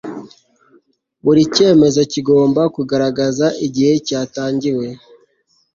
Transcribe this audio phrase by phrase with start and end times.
[1.23, 4.87] buri cyemezo kigomba kugaragaza igihe cyatangiwe